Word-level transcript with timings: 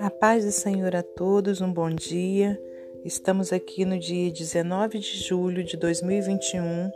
A 0.00 0.10
paz 0.10 0.44
do 0.44 0.50
Senhor 0.50 0.96
a 0.96 1.02
todos, 1.02 1.60
um 1.60 1.72
bom 1.72 1.90
dia. 1.90 2.60
Estamos 3.04 3.52
aqui 3.52 3.84
no 3.84 3.98
dia 3.98 4.32
19 4.32 4.98
de 4.98 5.22
julho 5.22 5.62
de 5.62 5.76
2021 5.76 6.90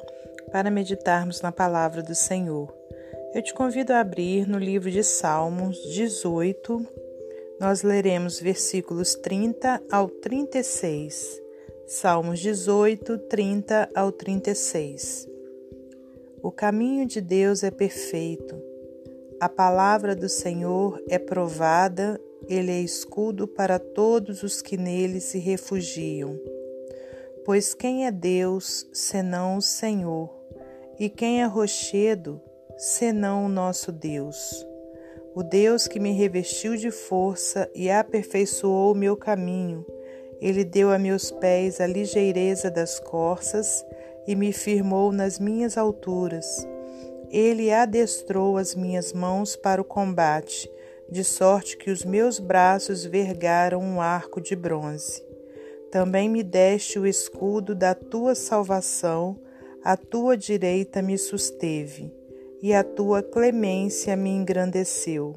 para 0.51 0.71
meditarmos 0.71 1.41
na 1.41 1.53
palavra 1.53 2.03
do 2.03 2.15
Senhor. 2.15 2.75
Eu 3.33 3.43
te 3.43 3.55
convido 3.55 3.93
a 3.93 4.01
abrir 4.01 4.49
no 4.49 4.59
livro 4.59 4.91
de 4.91 5.05
Salmos 5.05 5.77
18. 5.95 6.85
Nós 7.61 7.83
leremos 7.83 8.41
versículos 8.41 9.15
30 9.15 9.81
ao 9.91 10.09
36. 10.09 11.41
Salmos 11.87 12.41
18, 12.41 13.19
30 13.19 13.89
ao 13.95 14.11
36. 14.11 15.30
O 16.43 16.51
caminho 16.51 17.07
de 17.07 17.21
Deus 17.21 17.63
é 17.63 17.71
perfeito. 17.71 18.61
A 19.41 19.49
palavra 19.49 20.17
do 20.17 20.29
Senhor 20.29 21.03
é 21.09 21.19
provada 21.19 22.21
ele 22.49 22.73
é 22.73 22.81
escudo 22.81 23.47
para 23.47 23.79
todos 23.79 24.43
os 24.43 24.61
que 24.61 24.77
nele 24.77 25.21
se 25.21 25.39
refugiam. 25.39 26.37
Pois 27.45 27.75
quem 27.75 28.07
é 28.07 28.11
Deus 28.11 28.89
senão 28.93 29.59
o 29.59 29.63
Senhor? 29.63 30.29
E 30.99 31.09
quem 31.09 31.43
é 31.43 31.47
rochedo 31.47 32.41
senão 32.77 33.47
o 33.47 33.49
nosso 33.49 33.93
Deus? 33.93 34.67
O 35.35 35.43
Deus 35.43 35.87
que 35.87 36.01
me 36.01 36.13
revestiu 36.13 36.77
de 36.77 36.91
força 36.91 37.71
e 37.75 37.89
aperfeiçoou 37.89 38.93
o 38.93 38.97
meu 38.97 39.17
caminho. 39.17 39.87
Ele 40.41 40.65
deu 40.65 40.91
a 40.91 40.99
meus 40.99 41.31
pés 41.31 41.81
a 41.81 41.87
ligeireza 41.87 42.71
das 42.71 42.99
corças 42.99 43.85
e 44.27 44.35
me 44.35 44.53
firmou 44.53 45.13
nas 45.13 45.39
minhas 45.39 45.77
alturas. 45.77 46.67
Ele 47.31 47.73
adestrou 47.73 48.57
as 48.57 48.75
minhas 48.75 49.13
mãos 49.13 49.57
para 49.57 49.81
o 49.81 49.85
combate 49.85 50.71
de 51.11 51.25
sorte 51.25 51.77
que 51.77 51.91
os 51.91 52.05
meus 52.05 52.39
braços 52.39 53.05
vergaram 53.05 53.81
um 53.81 54.01
arco 54.01 54.41
de 54.41 54.55
bronze. 54.55 55.23
Também 55.91 56.29
me 56.29 56.43
deste 56.43 57.01
o 57.01 57.07
escudo 57.07 57.75
da 57.75 57.95
tua 57.95 58.37
salvação, 58.37 59.37
a 59.83 59.97
tua 59.97 60.37
direita 60.37 61.03
me 61.03 61.19
susteve, 61.19 62.15
e 62.63 62.73
a 62.73 62.85
tua 62.85 63.23
clemência 63.23 64.15
me 64.15 64.31
engrandeceu. 64.31 65.35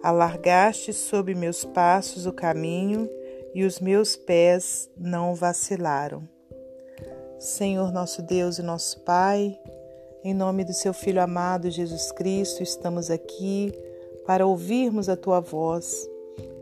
Alargaste 0.00 0.92
sob 0.92 1.34
meus 1.34 1.64
passos 1.64 2.24
o 2.24 2.32
caminho, 2.32 3.10
e 3.54 3.64
os 3.64 3.80
meus 3.80 4.16
pés 4.16 4.88
não 4.96 5.34
vacilaram. 5.34 6.31
Senhor 7.42 7.90
nosso 7.90 8.22
Deus 8.22 8.60
e 8.60 8.62
nosso 8.62 9.00
Pai, 9.00 9.58
em 10.22 10.32
nome 10.32 10.62
do 10.62 10.72
seu 10.72 10.94
Filho 10.94 11.20
amado 11.20 11.72
Jesus 11.72 12.12
Cristo, 12.12 12.62
estamos 12.62 13.10
aqui 13.10 13.72
para 14.24 14.46
ouvirmos 14.46 15.08
a 15.08 15.16
tua 15.16 15.40
voz. 15.40 16.08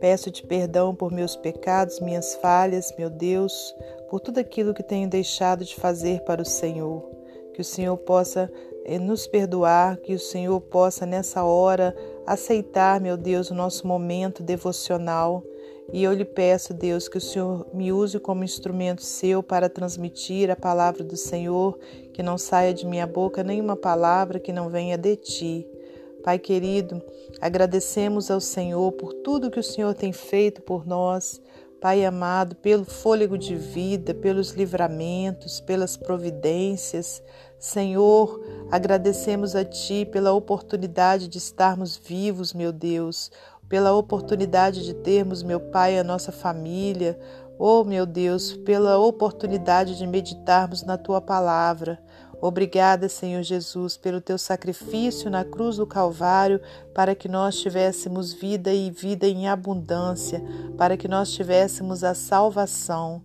Peço-te 0.00 0.42
perdão 0.46 0.94
por 0.94 1.12
meus 1.12 1.36
pecados, 1.36 2.00
minhas 2.00 2.34
falhas, 2.36 2.94
meu 2.96 3.10
Deus, 3.10 3.76
por 4.08 4.20
tudo 4.20 4.40
aquilo 4.40 4.72
que 4.72 4.82
tenho 4.82 5.06
deixado 5.06 5.66
de 5.66 5.74
fazer 5.74 6.22
para 6.22 6.40
o 6.40 6.46
Senhor. 6.46 7.06
Que 7.52 7.60
o 7.60 7.64
Senhor 7.64 7.98
possa 7.98 8.50
eh, 8.86 8.98
nos 8.98 9.26
perdoar, 9.26 9.98
que 9.98 10.14
o 10.14 10.18
Senhor 10.18 10.62
possa 10.62 11.04
nessa 11.04 11.44
hora 11.44 11.94
aceitar, 12.26 13.02
meu 13.02 13.18
Deus, 13.18 13.50
o 13.50 13.54
nosso 13.54 13.86
momento 13.86 14.42
devocional. 14.42 15.44
E 15.92 16.04
eu 16.04 16.12
lhe 16.12 16.24
peço, 16.24 16.72
Deus, 16.72 17.08
que 17.08 17.18
o 17.18 17.20
Senhor 17.20 17.66
me 17.74 17.92
use 17.92 18.20
como 18.20 18.44
instrumento 18.44 19.02
seu 19.02 19.42
para 19.42 19.68
transmitir 19.68 20.50
a 20.50 20.56
palavra 20.56 21.02
do 21.02 21.16
Senhor, 21.16 21.78
que 22.12 22.22
não 22.22 22.38
saia 22.38 22.72
de 22.72 22.86
minha 22.86 23.06
boca 23.06 23.42
nenhuma 23.42 23.76
palavra 23.76 24.38
que 24.38 24.52
não 24.52 24.68
venha 24.68 24.96
de 24.96 25.16
ti. 25.16 25.66
Pai 26.22 26.38
querido, 26.38 27.02
agradecemos 27.40 28.30
ao 28.30 28.40
Senhor 28.40 28.92
por 28.92 29.14
tudo 29.14 29.50
que 29.50 29.58
o 29.58 29.64
Senhor 29.64 29.94
tem 29.94 30.12
feito 30.12 30.62
por 30.62 30.86
nós. 30.86 31.40
Pai 31.80 32.04
amado, 32.04 32.56
pelo 32.56 32.84
fôlego 32.84 33.38
de 33.38 33.54
vida, 33.56 34.12
pelos 34.12 34.50
livramentos, 34.50 35.60
pelas 35.60 35.96
providências. 35.96 37.22
Senhor, 37.58 38.38
agradecemos 38.70 39.56
a 39.56 39.64
Ti 39.64 40.04
pela 40.04 40.32
oportunidade 40.32 41.26
de 41.26 41.38
estarmos 41.38 41.96
vivos, 41.96 42.52
meu 42.52 42.70
Deus, 42.70 43.30
pela 43.70 43.94
oportunidade 43.94 44.84
de 44.84 44.92
termos, 44.92 45.44
meu 45.44 45.60
Pai, 45.60 45.96
a 45.96 46.02
nossa 46.02 46.32
família. 46.32 47.16
Oh, 47.56 47.84
meu 47.84 48.04
Deus, 48.04 48.52
pela 48.52 48.98
oportunidade 48.98 49.96
de 49.96 50.08
meditarmos 50.08 50.82
na 50.82 50.98
Tua 50.98 51.20
palavra. 51.20 52.02
Obrigada, 52.40 53.08
Senhor 53.08 53.42
Jesus, 53.44 53.96
pelo 53.96 54.20
teu 54.20 54.36
sacrifício 54.38 55.30
na 55.30 55.44
cruz 55.44 55.76
do 55.76 55.86
Calvário, 55.86 56.60
para 56.92 57.14
que 57.14 57.28
nós 57.28 57.60
tivéssemos 57.60 58.32
vida 58.32 58.72
e 58.72 58.90
vida 58.90 59.28
em 59.28 59.46
abundância, 59.46 60.42
para 60.76 60.96
que 60.96 61.06
nós 61.06 61.30
tivéssemos 61.30 62.02
a 62.02 62.12
salvação. 62.12 63.22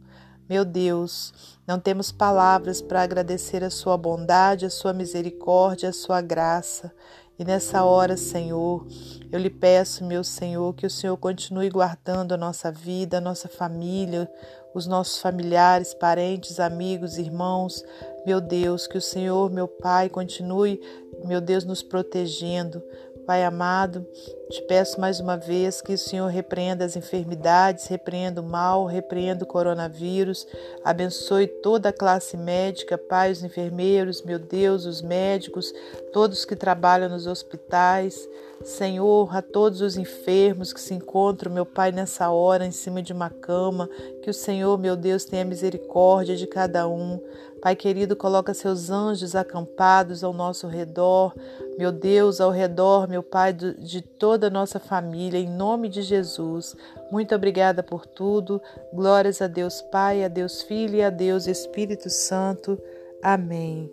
Meu 0.47 0.63
Deus, 0.63 1.33
não 1.65 1.79
temos 1.79 2.11
palavras 2.11 2.83
para 2.83 3.01
agradecer 3.01 3.63
a 3.63 3.71
sua 3.71 3.97
bondade, 3.97 4.67
a 4.67 4.69
sua 4.69 4.93
misericórdia, 4.93 5.89
a 5.89 5.93
sua 5.93 6.21
graça. 6.21 6.93
E 7.37 7.43
nessa 7.43 7.83
hora, 7.83 8.15
Senhor, 8.15 8.87
eu 9.29 9.37
lhe 9.37 9.49
peço, 9.49 10.05
meu 10.05 10.23
Senhor, 10.23 10.73
que 10.73 10.85
o 10.85 10.89
Senhor 10.89 11.17
continue 11.17 11.69
guardando 11.69 12.33
a 12.33 12.37
nossa 12.37 12.71
vida, 12.71 13.17
a 13.17 13.21
nossa 13.21 13.49
família, 13.49 14.31
os 14.73 14.87
nossos 14.87 15.19
familiares, 15.19 15.93
parentes, 15.93 16.61
amigos, 16.61 17.17
irmãos. 17.17 17.83
Meu 18.25 18.39
Deus, 18.39 18.87
que 18.87 18.97
o 18.97 19.01
Senhor, 19.01 19.51
meu 19.51 19.67
Pai, 19.67 20.07
continue, 20.07 20.79
meu 21.25 21.41
Deus, 21.41 21.65
nos 21.65 21.83
protegendo. 21.83 22.81
Pai 23.25 23.43
amado, 23.43 24.05
te 24.51 24.61
peço 24.67 25.01
mais 25.01 25.19
uma 25.19 25.35
vez 25.35 25.81
que 25.81 25.93
o 25.93 25.97
Senhor 25.97 26.27
repreenda 26.27 26.85
as 26.85 26.95
enfermidades, 26.95 27.87
repreenda 27.87 28.39
o 28.39 28.43
mal, 28.47 28.85
repreenda 28.85 29.43
o 29.43 29.47
coronavírus, 29.47 30.45
abençoe 30.83 31.47
toda 31.47 31.89
a 31.89 31.93
classe 31.93 32.37
médica, 32.37 32.99
Pai, 32.99 33.31
os 33.31 33.43
enfermeiros, 33.43 34.21
meu 34.21 34.37
Deus, 34.37 34.85
os 34.85 35.01
médicos, 35.01 35.73
todos 36.13 36.45
que 36.45 36.55
trabalham 36.55 37.09
nos 37.09 37.25
hospitais. 37.25 38.29
Senhor, 38.63 39.35
a 39.35 39.41
todos 39.41 39.81
os 39.81 39.97
enfermos 39.97 40.71
que 40.71 40.79
se 40.79 40.93
encontram, 40.93 41.51
meu 41.51 41.65
Pai, 41.65 41.91
nessa 41.91 42.29
hora 42.29 42.65
em 42.65 42.71
cima 42.71 43.01
de 43.01 43.11
uma 43.11 43.29
cama, 43.29 43.89
que 44.23 44.29
o 44.29 44.33
Senhor, 44.33 44.77
meu 44.77 44.95
Deus, 44.95 45.25
tenha 45.25 45.43
misericórdia 45.43 46.35
de 46.35 46.47
cada 46.47 46.87
um. 46.87 47.19
Pai 47.61 47.75
querido, 47.75 48.15
coloca 48.15 48.53
seus 48.53 48.89
anjos 48.89 49.35
acampados 49.35 50.23
ao 50.23 50.31
nosso 50.31 50.67
redor, 50.67 51.33
meu 51.77 51.91
Deus, 51.91 52.39
ao 52.39 52.51
redor, 52.51 53.07
meu 53.07 53.21
Pai, 53.21 53.51
de 53.51 54.01
toda 54.01 54.47
a 54.47 54.49
nossa 54.49 54.79
família, 54.79 55.37
em 55.37 55.49
nome 55.49 55.89
de 55.89 56.01
Jesus. 56.01 56.75
Muito 57.11 57.35
obrigada 57.35 57.83
por 57.83 58.05
tudo. 58.05 58.61
Glórias 58.93 59.41
a 59.41 59.47
Deus 59.47 59.81
Pai, 59.81 60.23
a 60.23 60.29
Deus 60.29 60.61
Filho 60.61 60.95
e 60.95 61.03
a 61.03 61.09
Deus 61.09 61.47
Espírito 61.47 62.09
Santo. 62.09 62.81
Amém. 63.21 63.91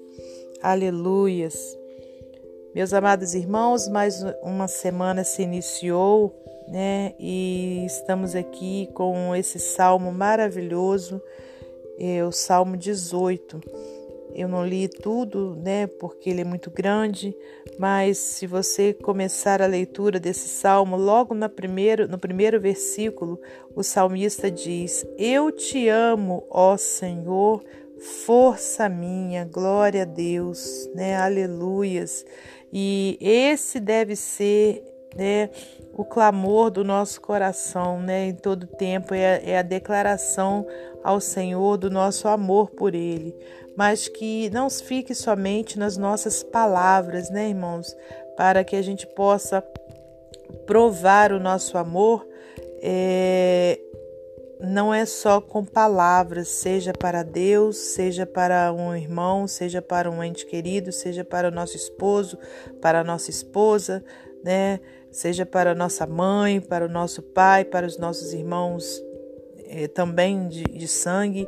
Aleluias. 0.62 1.76
Meus 2.72 2.94
amados 2.94 3.34
irmãos, 3.34 3.88
mais 3.88 4.25
uma 4.42 4.69
semana 4.69 5.25
se 5.25 5.42
iniciou, 5.42 6.34
né? 6.69 7.15
E 7.19 7.84
estamos 7.84 8.34
aqui 8.37 8.88
com 8.94 9.34
esse 9.34 9.59
salmo 9.59 10.12
maravilhoso, 10.12 11.21
é 11.98 12.25
o 12.25 12.31
Salmo 12.31 12.76
18. 12.76 13.60
Eu 14.34 14.48
não 14.48 14.66
li 14.66 14.88
tudo, 14.88 15.54
né, 15.56 15.87
porque 15.87 16.31
ele 16.31 16.41
é 16.41 16.44
muito 16.44 16.70
grande, 16.70 17.37
mas 17.78 18.19
se 18.19 18.47
você 18.47 18.93
começar 18.93 19.60
a 19.60 19.66
leitura 19.66 20.19
desse 20.19 20.48
salmo, 20.48 20.97
logo 20.97 21.34
no 21.34 21.48
primeiro, 21.48 22.09
no 22.09 22.19
primeiro 22.19 22.60
versículo, 22.60 23.41
o 23.75 23.82
salmista 23.82 24.50
diz: 24.50 25.06
Eu 25.19 25.50
te 25.53 25.88
amo, 25.88 26.47
ó 26.50 26.76
Senhor, 26.76 27.62
força 28.25 28.88
minha, 28.88 29.44
glória 29.44 30.03
a 30.03 30.06
Deus, 30.06 30.91
né? 30.94 31.16
Aleluias. 31.16 32.25
E 32.72 33.19
esse 33.21 33.78
deve 33.78 34.16
ser 34.16 34.91
né, 35.16 35.50
o 35.92 36.04
clamor 36.04 36.70
do 36.70 36.82
nosso 36.82 37.20
coração 37.20 38.00
né, 38.00 38.26
em 38.26 38.34
todo 38.34 38.66
tempo, 38.66 39.14
é 39.14 39.34
a, 39.34 39.50
é 39.50 39.59
a 39.59 39.62
declaração 39.62 40.66
ao 41.03 41.20
Senhor 41.20 41.76
do 41.76 41.91
nosso 41.91 42.28
amor 42.28 42.70
por 42.70 42.94
Ele. 42.94 43.34
Mas 43.76 44.09
que 44.09 44.50
não 44.50 44.68
fique 44.68 45.14
somente 45.14 45.78
nas 45.78 45.97
nossas 45.97 46.42
palavras, 46.42 47.30
né, 47.30 47.48
irmãos? 47.48 47.97
Para 48.36 48.64
que 48.64 48.76
a 48.76 48.82
gente 48.82 49.06
possa 49.06 49.62
provar 50.66 51.32
o 51.32 51.41
nosso 51.41 51.78
amor 51.78 52.26
é, 52.82 53.78
não 54.60 54.92
é 54.92 55.04
só 55.04 55.41
com 55.41 55.64
palavras, 55.64 56.48
seja 56.48 56.92
para 56.92 57.22
Deus, 57.22 57.76
seja 57.76 58.26
para 58.26 58.72
um 58.72 58.94
irmão, 58.94 59.47
seja 59.47 59.80
para 59.80 60.10
um 60.10 60.22
ente 60.22 60.47
querido, 60.47 60.92
seja 60.92 61.24
para 61.24 61.48
o 61.48 61.50
nosso 61.50 61.76
esposo, 61.76 62.38
para 62.80 63.00
a 63.00 63.04
nossa 63.04 63.30
esposa, 63.30 64.04
né? 64.44 64.80
Seja 65.12 65.44
para 65.44 65.74
nossa 65.74 66.06
mãe, 66.06 66.59
para 66.59 66.86
o 66.86 66.88
nosso 66.88 67.20
pai, 67.20 67.66
para 67.66 67.86
os 67.86 67.98
nossos 67.98 68.32
irmãos 68.32 69.00
eh, 69.68 69.86
também 69.86 70.48
de, 70.48 70.64
de, 70.64 70.88
sangue 70.88 71.47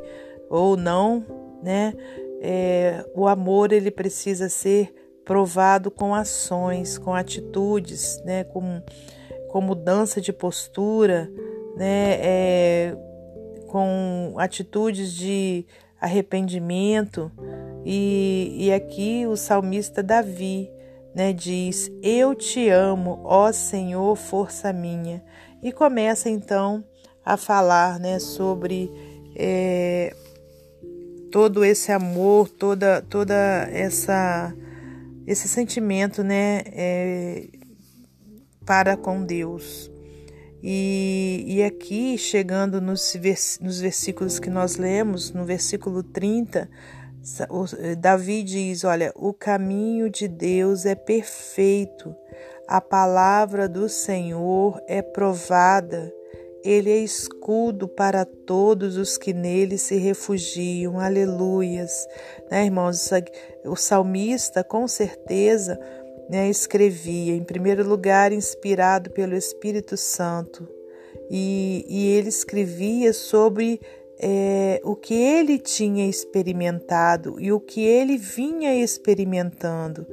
ou 0.49 0.77
não, 0.77 1.25
né? 1.63 1.93
É, 2.41 3.03
o 3.15 3.27
amor 3.27 3.73
ele 3.73 3.89
precisa 3.89 4.49
ser 4.49 4.93
provado 5.25 5.89
com 5.89 6.13
ações, 6.13 6.99
com 6.99 7.15
atitudes, 7.15 8.21
né, 8.23 8.43
com, 8.43 8.83
com 9.49 9.61
mudança 9.61 10.21
de 10.21 10.31
postura, 10.31 11.27
né, 11.75 12.19
é, 12.21 12.97
com 13.67 14.35
atitudes 14.37 15.11
de 15.11 15.65
arrependimento. 15.99 17.31
E, 17.83 18.55
e 18.59 18.71
aqui 18.71 19.25
o 19.25 19.35
salmista 19.35 20.03
Davi 20.03 20.71
né, 21.15 21.31
diz: 21.31 21.89
Eu 22.03 22.35
te 22.35 22.67
amo, 22.67 23.21
ó 23.23 23.51
Senhor, 23.53 24.15
força 24.17 24.73
minha. 24.73 25.23
E 25.63 25.71
começa 25.71 26.29
então 26.29 26.83
a 27.25 27.37
falar 27.37 27.97
né, 27.99 28.19
sobre 28.19 28.91
é, 29.35 30.13
todo 31.31 31.63
esse 31.63 31.91
amor, 31.91 32.49
toda, 32.49 33.01
toda 33.01 33.33
essa 33.71 34.53
esse 35.25 35.47
sentimento, 35.47 36.23
né, 36.23 36.61
é, 36.67 37.47
para 38.63 38.95
com 38.95 39.23
Deus. 39.23 39.89
E, 40.61 41.43
e 41.47 41.63
aqui, 41.63 42.17
chegando 42.17 42.79
nos, 42.79 43.15
vers, 43.19 43.59
nos 43.61 43.79
versículos 43.79 44.37
que 44.37 44.49
nós 44.49 44.77
lemos, 44.77 45.31
no 45.31 45.45
versículo 45.45 46.03
30, 46.03 46.69
Davi 47.97 48.43
diz: 48.43 48.83
Olha, 48.83 49.11
o 49.15 49.33
caminho 49.33 50.09
de 50.09 50.27
Deus 50.27 50.85
é 50.85 50.95
perfeito, 50.95 52.15
a 52.67 52.79
palavra 52.79 53.67
do 53.67 53.89
Senhor 53.89 54.81
é 54.87 55.01
provada 55.01 56.13
ele 56.65 56.91
é 56.91 56.97
escudo 56.97 57.87
para 57.87 58.25
todos 58.25 58.97
os 58.97 59.19
que 59.19 59.31
nele 59.31 59.77
se 59.77 59.97
refugiam. 59.97 60.99
Aleluias. 60.99 62.07
Né, 62.49 62.65
irmãos? 62.65 63.07
O 63.65 63.75
salmista, 63.75 64.63
com 64.63 64.87
certeza, 64.87 65.79
né, 66.27 66.49
escrevia, 66.49 67.35
em 67.35 67.43
primeiro 67.43 67.87
lugar, 67.87 68.33
inspirado 68.33 69.11
pelo 69.11 69.35
Espírito 69.35 69.95
Santo. 69.95 70.67
E, 71.29 71.85
e 71.87 72.07
ele 72.07 72.29
escrevia 72.29 73.13
sobre 73.13 73.79
é, 74.19 74.81
o 74.83 74.95
que 74.95 75.13
ele 75.13 75.59
tinha 75.59 76.07
experimentado 76.07 77.39
e 77.39 77.51
o 77.51 77.59
que 77.59 77.83
ele 77.85 78.17
vinha 78.17 78.73
experimentando. 78.75 80.05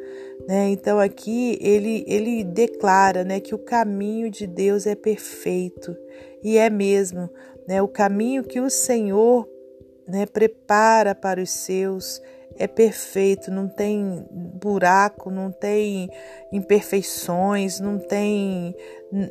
Né? 0.47 0.71
Então 0.71 0.99
aqui 0.99 1.59
ele, 1.61 2.05
ele 2.07 2.45
declara 2.45 3.25
né, 3.25 3.41
que 3.41 3.55
o 3.55 3.59
caminho 3.59 4.31
de 4.31 4.47
Deus 4.47 4.87
é 4.87 4.95
perfeito 4.95 5.97
e 6.43 6.59
é 6.59 6.69
mesmo 6.69 7.31
né, 7.67 7.81
o 7.81 7.89
caminho 7.89 8.43
que 8.43 8.61
o 8.61 8.69
Senhor 8.69 9.49
né, 10.07 10.27
prepara 10.27 11.15
para 11.15 11.41
os 11.41 11.51
seus 11.51 12.21
é 12.59 12.67
perfeito, 12.67 13.51
não 13.51 13.67
tem 13.67 14.27
buraco, 14.31 15.31
não 15.31 15.51
tem 15.51 16.11
imperfeições, 16.53 17.81
não 17.81 17.99
tem 17.99 18.75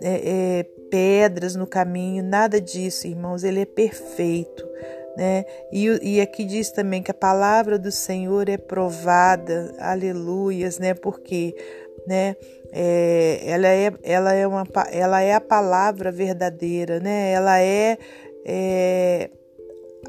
é, 0.02 0.64
é, 0.64 0.66
pedras 0.92 1.56
no 1.56 1.66
caminho, 1.66 2.24
nada 2.24 2.62
disso, 2.62 3.08
irmãos. 3.08 3.44
Ele 3.44 3.62
é 3.62 3.66
perfeito. 3.66 4.70
Né? 5.18 5.44
E, 5.72 5.88
e 6.16 6.22
aqui 6.22 6.46
diz 6.46 6.72
também 6.72 7.02
que 7.02 7.12
a 7.12 7.14
palavra 7.14 7.80
do 7.80 7.92
Senhor 7.92 8.48
é 8.48 8.58
provada, 8.58 9.74
aleluias, 9.80 10.80
né? 10.80 10.94
Porque 10.94 11.56
né? 12.06 12.36
É, 12.72 13.42
ela, 13.46 13.68
é, 13.68 13.94
ela, 14.04 14.34
é 14.34 14.48
uma, 14.48 14.66
ela 14.92 15.22
é 15.22 15.34
a 15.34 15.42
palavra 15.42 16.12
verdadeira, 16.12 17.00
né? 17.00 17.32
Ela 17.32 17.60
é, 17.60 17.98
é 18.46 19.30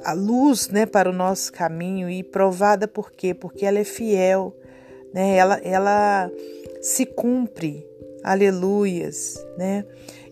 a 0.04 0.12
luz, 0.12 0.68
né, 0.68 0.86
para 0.86 1.10
o 1.10 1.12
nosso 1.12 1.52
caminho 1.52 2.08
e 2.08 2.22
provada 2.22 2.88
por 2.88 3.12
quê? 3.12 3.34
Porque 3.34 3.66
ela 3.66 3.78
é 3.78 3.84
fiel, 3.84 4.56
né? 5.12 5.36
Ela, 5.36 5.60
ela 5.62 6.30
se 6.80 7.04
cumpre, 7.04 7.86
aleluias, 8.22 9.44
né? 9.58 9.84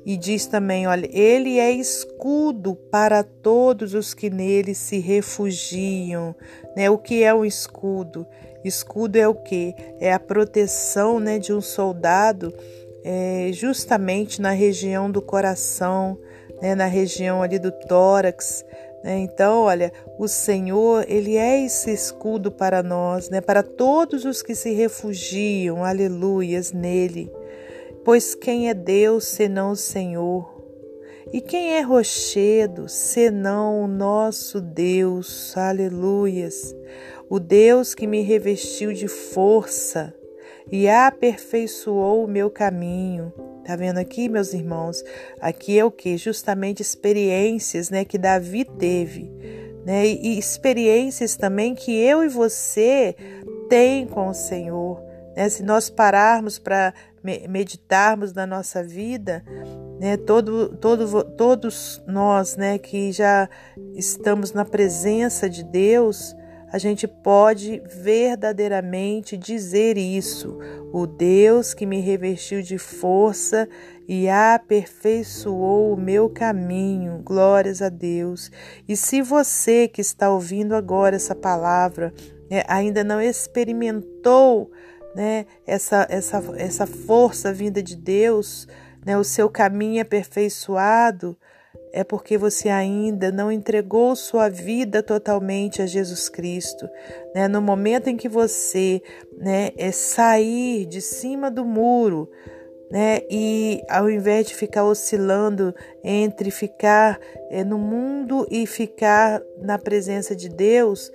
E 0.05 0.17
diz 0.17 0.47
também, 0.47 0.87
olha, 0.87 1.09
ele 1.13 1.59
é 1.59 1.71
escudo 1.71 2.75
para 2.75 3.23
todos 3.23 3.93
os 3.95 4.15
que 4.15 4.31
nele 4.31 4.75
se 4.75 4.99
refugiam, 4.99 6.35
né? 6.75 6.89
O 6.89 6.97
que 6.97 7.23
é 7.23 7.35
um 7.35 7.45
escudo? 7.45 8.27
Escudo 8.65 9.17
é 9.17 9.29
o 9.29 9.35
que? 9.35 9.75
É 9.99 10.13
a 10.13 10.19
proteção 10.19 11.21
né, 11.21 11.39
de 11.39 11.53
um 11.53 11.61
soldado 11.61 12.53
é, 13.03 13.51
justamente 13.53 14.41
na 14.41 14.51
região 14.51 15.11
do 15.11 15.23
coração, 15.23 16.19
né, 16.61 16.75
na 16.75 16.87
região 16.87 17.43
ali 17.43 17.59
do 17.59 17.73
tórax. 17.73 18.65
Né? 19.03 19.19
Então, 19.19 19.63
olha, 19.63 19.93
o 20.19 20.29
Senhor, 20.29 21.05
Ele 21.09 21.37
é 21.37 21.65
esse 21.65 21.91
escudo 21.91 22.51
para 22.51 22.83
nós, 22.83 23.31
né, 23.31 23.41
para 23.41 23.63
todos 23.63 24.25
os 24.25 24.43
que 24.43 24.55
se 24.55 24.73
refugiam, 24.73 25.85
aleluias, 25.85 26.73
nele. 26.73 27.33
Pois 28.05 28.35
quem 28.35 28.69
é 28.69 28.75
Deus 28.75 29.25
senão 29.25 29.73
o 29.73 29.77
Senhor? 29.77 30.59
E 31.33 31.41
quem 31.41 31.75
é 31.75 31.81
rochedo 31.81 32.89
senão 32.89 33.85
o 33.85 33.87
nosso 33.87 34.61
Deus? 34.61 35.57
Aleluias 35.57 36.75
o 37.31 37.39
Deus 37.39 37.95
que 37.95 38.09
me 38.09 38.23
revestiu 38.23 38.93
de 38.93 39.07
força 39.07 40.13
e 40.71 40.89
aperfeiçoou 40.89 42.25
o 42.25 42.29
meu 42.29 42.51
caminho. 42.51 43.33
Tá 43.65 43.77
vendo 43.77 43.99
aqui, 43.99 44.29
meus 44.29 44.53
irmãos? 44.53 45.05
Aqui 45.41 45.79
é 45.79 45.85
o 45.85 45.93
que? 45.93 46.17
Justamente 46.17 46.83
experiências, 46.83 47.89
né, 47.89 48.05
que 48.05 48.19
Davi 48.19 48.65
teve, 48.65 49.31
né? 49.87 50.07
E 50.07 50.37
experiências 50.37 51.37
também 51.37 51.73
que 51.73 51.97
eu 51.97 52.25
e 52.25 52.29
você 52.29 53.15
tem 53.69 54.09
com 54.09 54.29
o 54.29 54.35
Senhor. 54.35 55.01
Né? 55.37 55.49
Se 55.49 55.63
nós 55.63 55.89
pararmos 55.89 56.59
para 56.59 56.93
meditarmos 57.23 58.33
na 58.33 58.47
nossa 58.47 58.83
vida, 58.83 59.45
né, 60.01 60.17
todo, 60.17 60.77
todo, 60.77 61.25
todos 61.37 62.03
nós 62.07 62.57
né, 62.57 62.79
que 62.79 63.13
já 63.13 63.49
estamos 63.95 64.53
na 64.53 64.65
presença 64.65 65.49
de 65.49 65.63
Deus, 65.63 66.35
a 66.73 66.79
gente 66.79 67.07
pode 67.09 67.83
verdadeiramente 67.87 69.37
dizer 69.37 69.99
isso. 69.99 70.57
O 70.93 71.07
Deus 71.07 71.75
que 71.75 71.85
me 71.85 72.01
revestiu 72.01 72.63
de 72.63 72.79
força 72.79 73.69
e 74.09 74.29
aperfeiçoou 74.29 75.93
o 75.93 76.01
meu 76.01 76.31
caminho. 76.31 77.21
Glórias 77.25 77.83
a 77.83 77.89
Deus. 77.89 78.51
E 78.89 78.97
se 78.97 79.21
você 79.21 79.89
que 79.89 80.01
está 80.01 80.31
ouvindo 80.31 80.75
agora 80.75 81.17
essa 81.17 81.35
palavra 81.35 82.15
né, 82.49 82.63
ainda 82.69 83.03
não 83.03 83.21
experimentou 83.21 84.71
né, 85.15 85.47
essa, 85.67 86.07
essa, 86.09 86.43
essa 86.57 86.87
força 86.87 87.53
vinda 87.53 87.83
de 87.83 87.97
Deus, 87.97 88.67
né, 89.05 89.17
o 89.19 89.25
seu 89.25 89.49
caminho 89.49 90.03
aperfeiçoado, 90.03 91.37
é 91.93 92.05
porque 92.05 92.39
você 92.39 92.69
ainda 92.69 93.33
não 93.33 93.51
entregou 93.51 94.15
sua 94.15 94.49
vida 94.49 95.03
totalmente 95.03 95.83
a 95.83 95.87
Jesus 95.87 96.29
Cristo. 96.29 96.89
Né? 97.35 97.49
No 97.49 97.61
momento 97.61 98.09
em 98.09 98.17
que 98.17 98.29
você 98.29 99.03
né, 99.37 99.71
é 99.77 99.91
sair 99.91 100.87
de 100.87 101.01
cima 101.01 101.51
do 101.51 101.65
muro, 101.65 102.31
né, 102.91 103.21
e 103.31 103.83
ao 103.89 104.11
invés 104.11 104.49
de 104.49 104.55
ficar 104.55 104.85
oscilando 104.85 105.73
entre 106.03 106.51
ficar 106.51 107.21
é, 107.49 107.63
no 107.63 107.79
mundo 107.79 108.47
e 108.51 108.67
ficar 108.67 109.41
na 109.61 109.79
presença 109.79 110.35
de 110.35 110.49
Deus, 110.49 111.13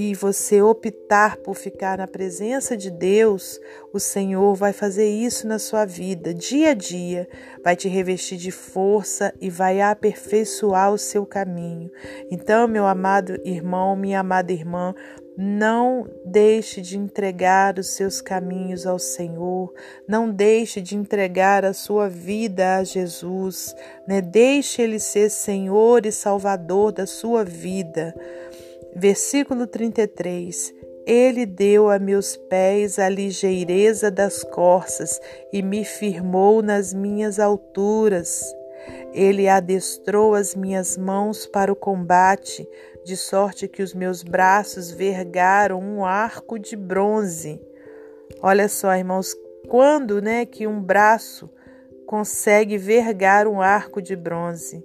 e 0.00 0.14
você 0.14 0.62
optar 0.62 1.38
por 1.38 1.56
ficar 1.56 1.98
na 1.98 2.06
presença 2.06 2.76
de 2.76 2.88
Deus, 2.88 3.58
o 3.92 3.98
Senhor 3.98 4.54
vai 4.54 4.72
fazer 4.72 5.08
isso 5.08 5.44
na 5.44 5.58
sua 5.58 5.84
vida, 5.84 6.32
dia 6.32 6.70
a 6.70 6.74
dia, 6.74 7.28
vai 7.64 7.74
te 7.74 7.88
revestir 7.88 8.38
de 8.38 8.52
força 8.52 9.34
e 9.40 9.50
vai 9.50 9.80
aperfeiçoar 9.80 10.92
o 10.92 10.98
seu 10.98 11.26
caminho. 11.26 11.90
Então, 12.30 12.68
meu 12.68 12.86
amado 12.86 13.40
irmão, 13.44 13.96
minha 13.96 14.20
amada 14.20 14.52
irmã, 14.52 14.94
não 15.36 16.08
deixe 16.24 16.80
de 16.80 16.96
entregar 16.96 17.76
os 17.76 17.88
seus 17.88 18.20
caminhos 18.20 18.86
ao 18.86 19.00
Senhor, 19.00 19.74
não 20.06 20.30
deixe 20.30 20.80
de 20.80 20.94
entregar 20.94 21.64
a 21.64 21.72
sua 21.72 22.08
vida 22.08 22.76
a 22.76 22.84
Jesus, 22.84 23.74
né? 24.06 24.20
Deixe 24.20 24.80
Ele 24.80 25.00
ser 25.00 25.28
Senhor 25.28 26.06
e 26.06 26.12
Salvador 26.12 26.92
da 26.92 27.04
sua 27.04 27.44
vida. 27.44 28.14
Versículo 29.00 29.64
33. 29.68 30.74
Ele 31.06 31.46
deu 31.46 31.88
a 31.88 32.00
meus 32.00 32.36
pés 32.36 32.98
a 32.98 33.08
ligeireza 33.08 34.10
das 34.10 34.42
corças 34.42 35.20
e 35.52 35.62
me 35.62 35.84
firmou 35.84 36.62
nas 36.62 36.92
minhas 36.92 37.38
alturas. 37.38 38.44
Ele 39.14 39.48
adestrou 39.48 40.34
as 40.34 40.56
minhas 40.56 40.98
mãos 40.98 41.46
para 41.46 41.72
o 41.72 41.76
combate, 41.76 42.68
de 43.04 43.16
sorte 43.16 43.68
que 43.68 43.84
os 43.84 43.94
meus 43.94 44.24
braços 44.24 44.90
vergaram 44.90 45.78
um 45.78 46.04
arco 46.04 46.58
de 46.58 46.74
bronze. 46.74 47.62
Olha 48.42 48.68
só, 48.68 48.92
irmãos, 48.96 49.32
quando, 49.68 50.20
né, 50.20 50.44
que 50.44 50.66
um 50.66 50.82
braço 50.82 51.48
consegue 52.04 52.76
vergar 52.76 53.46
um 53.46 53.62
arco 53.62 54.02
de 54.02 54.16
bronze, 54.16 54.84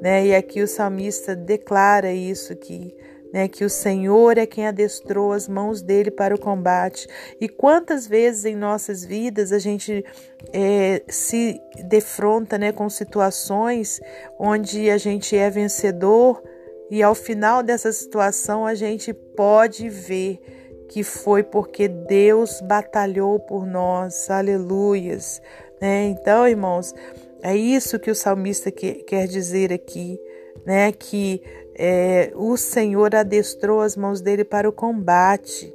né? 0.00 0.26
E 0.26 0.34
aqui 0.34 0.60
o 0.60 0.66
salmista 0.66 1.36
declara 1.36 2.12
isso 2.12 2.56
que 2.56 2.92
né, 3.32 3.48
que 3.48 3.64
o 3.64 3.70
Senhor 3.70 4.36
é 4.36 4.44
quem 4.44 4.66
adestrou 4.66 5.32
as 5.32 5.48
mãos 5.48 5.80
dele 5.80 6.10
para 6.10 6.34
o 6.34 6.40
combate. 6.40 7.08
E 7.40 7.48
quantas 7.48 8.06
vezes 8.06 8.44
em 8.44 8.54
nossas 8.54 9.04
vidas 9.04 9.52
a 9.52 9.58
gente 9.58 10.04
é, 10.52 11.02
se 11.08 11.60
defronta 11.84 12.58
né, 12.58 12.72
com 12.72 12.88
situações 12.90 14.00
onde 14.38 14.90
a 14.90 14.98
gente 14.98 15.36
é 15.36 15.48
vencedor 15.48 16.42
e 16.90 17.02
ao 17.02 17.14
final 17.14 17.62
dessa 17.62 17.90
situação 17.90 18.66
a 18.66 18.74
gente 18.74 19.14
pode 19.14 19.88
ver 19.88 20.38
que 20.90 21.02
foi 21.02 21.42
porque 21.42 21.88
Deus 21.88 22.60
batalhou 22.60 23.40
por 23.40 23.66
nós, 23.66 24.28
aleluias. 24.28 25.40
Né? 25.80 26.04
Então, 26.08 26.46
irmãos, 26.46 26.94
é 27.42 27.56
isso 27.56 27.98
que 27.98 28.10
o 28.10 28.14
salmista 28.14 28.70
quer 28.70 29.26
dizer 29.26 29.72
aqui, 29.72 30.20
né? 30.66 30.92
Que 30.92 31.42
é, 31.74 32.32
o 32.34 32.56
Senhor 32.56 33.14
adestrou 33.14 33.80
as 33.80 33.96
mãos 33.96 34.20
dele 34.20 34.44
para 34.44 34.68
o 34.68 34.72
combate. 34.72 35.74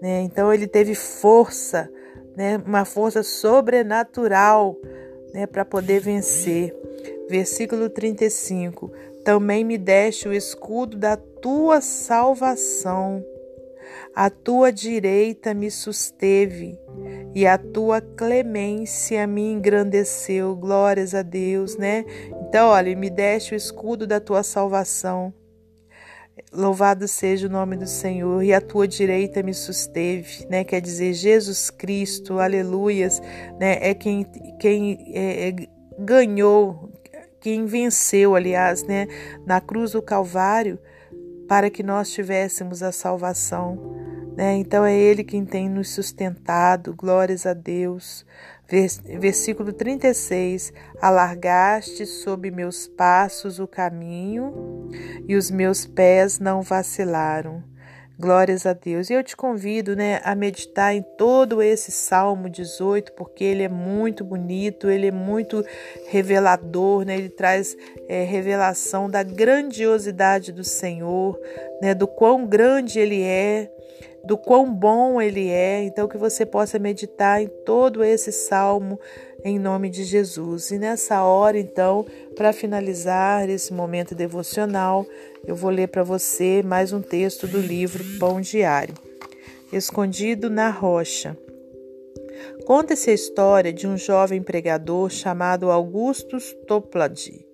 Né? 0.00 0.22
Então 0.22 0.52
ele 0.52 0.66
teve 0.66 0.94
força, 0.94 1.90
né? 2.36 2.62
uma 2.64 2.84
força 2.84 3.22
sobrenatural 3.22 4.76
né? 5.32 5.46
para 5.46 5.64
poder 5.64 6.00
vencer. 6.00 6.74
Versículo 7.28 7.88
35: 7.90 8.90
Também 9.24 9.64
me 9.64 9.76
deste 9.76 10.28
o 10.28 10.32
escudo 10.32 10.96
da 10.96 11.16
tua 11.16 11.80
salvação 11.80 13.24
a 14.16 14.30
tua 14.30 14.72
direita 14.72 15.52
me 15.52 15.70
susteve 15.70 16.78
e 17.36 17.46
a 17.46 17.58
tua 17.58 18.00
clemência 18.00 19.26
me 19.26 19.52
engrandeceu. 19.52 20.56
Glórias 20.56 21.14
a 21.14 21.20
Deus, 21.20 21.76
né? 21.76 22.02
Então, 22.48 22.70
olha, 22.70 22.96
me 22.96 23.10
deste 23.10 23.52
o 23.52 23.54
escudo 23.54 24.06
da 24.06 24.18
tua 24.18 24.42
salvação. 24.42 25.34
Louvado 26.50 27.06
seja 27.06 27.46
o 27.46 27.50
nome 27.50 27.76
do 27.76 27.86
Senhor, 27.86 28.42
e 28.42 28.54
a 28.54 28.60
tua 28.62 28.88
direita 28.88 29.42
me 29.42 29.52
susteve, 29.52 30.46
né? 30.48 30.64
Quer 30.64 30.80
dizer, 30.80 31.12
Jesus 31.12 31.68
Cristo, 31.68 32.38
aleluias, 32.38 33.20
né? 33.60 33.76
É 33.82 33.92
quem, 33.92 34.24
quem 34.58 35.12
é, 35.12 35.48
é, 35.48 35.54
ganhou, 35.98 36.90
quem 37.38 37.66
venceu, 37.66 38.34
aliás, 38.34 38.82
né? 38.82 39.06
Na 39.44 39.60
cruz 39.60 39.90
do 39.90 40.00
Calvário, 40.00 40.78
para 41.46 41.68
que 41.68 41.82
nós 41.82 42.10
tivéssemos 42.10 42.82
a 42.82 42.92
salvação. 42.92 44.15
Né? 44.36 44.56
Então 44.56 44.84
é 44.84 44.94
Ele 44.94 45.24
quem 45.24 45.46
tem 45.46 45.68
nos 45.68 45.88
sustentado, 45.90 46.94
glórias 46.94 47.46
a 47.46 47.54
Deus. 47.54 48.26
Versículo 48.68 49.72
36: 49.72 50.72
Alargaste 51.00 52.04
sob 52.04 52.50
meus 52.50 52.86
passos 52.86 53.58
o 53.58 53.66
caminho 53.66 54.90
e 55.26 55.36
os 55.36 55.50
meus 55.50 55.86
pés 55.86 56.38
não 56.38 56.60
vacilaram. 56.60 57.62
Glórias 58.18 58.64
a 58.64 58.72
Deus. 58.72 59.10
E 59.10 59.12
eu 59.12 59.22
te 59.22 59.36
convido 59.36 59.94
né, 59.94 60.20
a 60.24 60.34
meditar 60.34 60.94
em 60.94 61.02
todo 61.18 61.62
esse 61.62 61.92
Salmo 61.92 62.48
18, 62.48 63.12
porque 63.12 63.44
ele 63.44 63.62
é 63.62 63.68
muito 63.68 64.24
bonito, 64.24 64.88
ele 64.88 65.08
é 65.08 65.12
muito 65.12 65.62
revelador, 66.08 67.04
né? 67.04 67.14
ele 67.14 67.28
traz 67.28 67.76
é, 68.08 68.24
revelação 68.24 69.10
da 69.10 69.22
grandiosidade 69.22 70.50
do 70.50 70.64
Senhor, 70.64 71.38
né, 71.82 71.94
do 71.94 72.08
quão 72.08 72.46
grande 72.46 72.98
ele 72.98 73.22
é, 73.22 73.70
do 74.26 74.36
quão 74.36 74.72
bom 74.72 75.20
ele 75.20 75.48
é. 75.48 75.82
Então, 75.84 76.08
que 76.08 76.18
você 76.18 76.44
possa 76.44 76.78
meditar 76.78 77.40
em 77.40 77.48
todo 77.64 78.02
esse 78.02 78.32
salmo 78.32 78.98
em 79.44 79.58
nome 79.58 79.88
de 79.88 80.04
Jesus. 80.04 80.70
E 80.70 80.78
nessa 80.78 81.22
hora, 81.22 81.58
então, 81.58 82.04
para 82.34 82.52
finalizar 82.52 83.48
esse 83.48 83.72
momento 83.72 84.14
devocional, 84.14 85.06
eu 85.46 85.54
vou 85.54 85.70
ler 85.70 85.88
para 85.88 86.02
você 86.02 86.62
mais 86.62 86.92
um 86.92 87.00
texto 87.00 87.46
do 87.46 87.60
livro 87.60 88.04
Pão 88.18 88.40
Diário. 88.40 88.94
Escondido 89.72 90.50
na 90.50 90.70
rocha. 90.70 91.36
Conta-se 92.66 93.10
a 93.10 93.14
história 93.14 93.72
de 93.72 93.86
um 93.86 93.96
jovem 93.96 94.42
pregador 94.42 95.08
chamado 95.08 95.70
Augustus 95.70 96.52
Toplady 96.66 97.45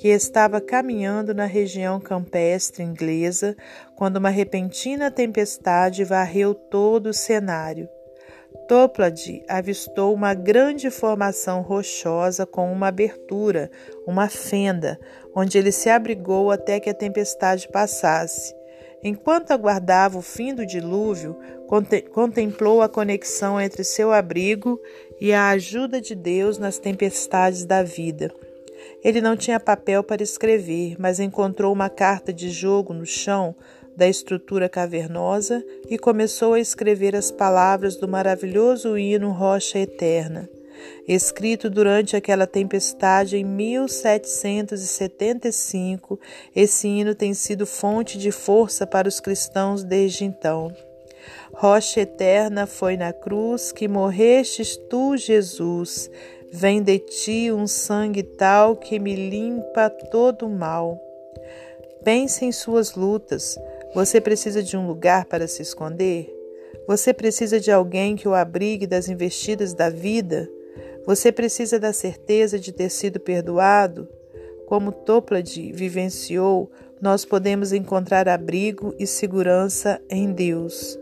que 0.00 0.08
estava 0.08 0.62
caminhando 0.62 1.34
na 1.34 1.44
região 1.44 2.00
campestre 2.00 2.82
inglesa 2.82 3.54
quando 3.94 4.16
uma 4.16 4.30
repentina 4.30 5.10
tempestade 5.10 6.04
varreu 6.04 6.54
todo 6.54 7.10
o 7.10 7.14
cenário. 7.14 7.86
Toplady 8.66 9.44
avistou 9.46 10.14
uma 10.14 10.32
grande 10.32 10.90
formação 10.90 11.60
rochosa 11.60 12.46
com 12.46 12.72
uma 12.72 12.88
abertura, 12.88 13.70
uma 14.06 14.26
fenda, 14.26 14.98
onde 15.36 15.58
ele 15.58 15.70
se 15.70 15.90
abrigou 15.90 16.50
até 16.50 16.80
que 16.80 16.88
a 16.88 16.94
tempestade 16.94 17.68
passasse. 17.68 18.54
Enquanto 19.04 19.50
aguardava 19.50 20.16
o 20.16 20.22
fim 20.22 20.54
do 20.54 20.64
dilúvio, 20.64 21.36
contemplou 22.10 22.80
a 22.80 22.88
conexão 22.88 23.60
entre 23.60 23.84
seu 23.84 24.14
abrigo 24.14 24.80
e 25.20 25.30
a 25.30 25.50
ajuda 25.50 26.00
de 26.00 26.14
Deus 26.14 26.56
nas 26.56 26.78
tempestades 26.78 27.66
da 27.66 27.82
vida. 27.82 28.32
Ele 29.02 29.20
não 29.20 29.36
tinha 29.36 29.58
papel 29.58 30.02
para 30.02 30.22
escrever, 30.22 30.96
mas 30.98 31.20
encontrou 31.20 31.72
uma 31.72 31.88
carta 31.88 32.32
de 32.32 32.50
jogo 32.50 32.92
no 32.92 33.06
chão 33.06 33.54
da 33.96 34.08
estrutura 34.08 34.68
cavernosa 34.68 35.64
e 35.88 35.98
começou 35.98 36.54
a 36.54 36.60
escrever 36.60 37.16
as 37.16 37.30
palavras 37.30 37.96
do 37.96 38.08
maravilhoso 38.08 38.96
hino 38.96 39.30
Rocha 39.30 39.78
Eterna. 39.78 40.48
Escrito 41.06 41.68
durante 41.68 42.16
aquela 42.16 42.46
tempestade 42.46 43.36
em 43.36 43.44
1775, 43.44 46.18
esse 46.54 46.88
hino 46.88 47.14
tem 47.14 47.34
sido 47.34 47.66
fonte 47.66 48.16
de 48.16 48.30
força 48.30 48.86
para 48.86 49.08
os 49.08 49.20
cristãos 49.20 49.84
desde 49.84 50.24
então. 50.24 50.72
Rocha 51.52 52.00
eterna 52.00 52.66
foi 52.66 52.96
na 52.96 53.12
cruz 53.12 53.72
que 53.72 53.86
morrestes 53.86 54.78
tu, 54.88 55.14
Jesus. 55.16 56.10
Vem 56.52 56.82
de 56.82 56.98
ti 56.98 57.52
um 57.52 57.66
sangue 57.66 58.24
tal 58.24 58.76
que 58.76 58.98
me 58.98 59.14
limpa 59.14 59.88
todo 59.88 60.46
o 60.46 60.50
mal. 60.50 61.00
Pense 62.02 62.44
em 62.44 62.50
suas 62.50 62.94
lutas. 62.94 63.56
Você 63.94 64.20
precisa 64.20 64.60
de 64.62 64.76
um 64.76 64.86
lugar 64.86 65.26
para 65.26 65.46
se 65.46 65.62
esconder? 65.62 66.28
Você 66.88 67.14
precisa 67.14 67.60
de 67.60 67.70
alguém 67.70 68.16
que 68.16 68.26
o 68.26 68.34
abrigue 68.34 68.86
das 68.86 69.08
investidas 69.08 69.74
da 69.74 69.88
vida? 69.88 70.50
Você 71.06 71.30
precisa 71.30 71.78
da 71.78 71.92
certeza 71.92 72.58
de 72.58 72.72
ter 72.72 72.90
sido 72.90 73.20
perdoado? 73.20 74.08
Como 74.66 74.90
Toplade 74.90 75.72
vivenciou, 75.72 76.70
nós 77.00 77.24
podemos 77.24 77.72
encontrar 77.72 78.28
abrigo 78.28 78.92
e 78.98 79.06
segurança 79.06 80.00
em 80.10 80.32
Deus. 80.32 80.98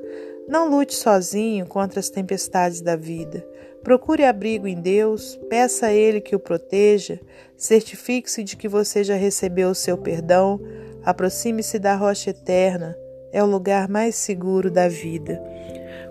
Não 0.46 0.70
lute 0.70 0.94
sozinho 0.94 1.66
contra 1.66 2.00
as 2.00 2.08
tempestades 2.08 2.80
da 2.80 2.96
vida. 2.96 3.46
Procure 3.88 4.22
abrigo 4.22 4.68
em 4.68 4.78
Deus, 4.78 5.40
peça 5.48 5.86
a 5.86 5.92
Ele 5.94 6.20
que 6.20 6.36
o 6.36 6.38
proteja, 6.38 7.18
certifique-se 7.56 8.44
de 8.44 8.54
que 8.54 8.68
você 8.68 9.02
já 9.02 9.14
recebeu 9.14 9.70
o 9.70 9.74
seu 9.74 9.96
perdão, 9.96 10.60
aproxime-se 11.02 11.78
da 11.78 11.96
rocha 11.96 12.28
eterna, 12.28 12.94
é 13.32 13.42
o 13.42 13.46
lugar 13.46 13.88
mais 13.88 14.14
seguro 14.14 14.70
da 14.70 14.90
vida. 14.90 15.42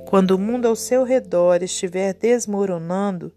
Quando 0.08 0.32
o 0.32 0.40
mundo 0.40 0.68
ao 0.68 0.76
seu 0.76 1.04
redor 1.04 1.62
estiver 1.62 2.16
desmoronando, 2.16 3.32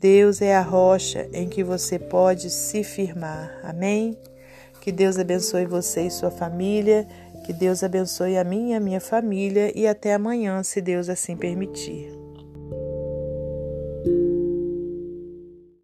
Deus 0.00 0.42
é 0.42 0.56
a 0.56 0.62
rocha 0.62 1.28
em 1.32 1.48
que 1.48 1.62
você 1.62 1.96
pode 1.96 2.50
se 2.50 2.82
firmar. 2.82 3.56
Amém? 3.62 4.18
Que 4.80 4.90
Deus 4.90 5.16
abençoe 5.16 5.64
você 5.64 6.08
e 6.08 6.10
sua 6.10 6.32
família, 6.32 7.06
que 7.44 7.52
Deus 7.52 7.84
abençoe 7.84 8.36
a 8.36 8.42
mim 8.42 8.70
e 8.72 8.74
a 8.74 8.80
minha 8.80 9.00
família 9.00 9.70
e 9.78 9.86
até 9.86 10.12
amanhã, 10.12 10.60
se 10.64 10.80
Deus 10.80 11.08
assim 11.08 11.36
permitir. 11.36 12.25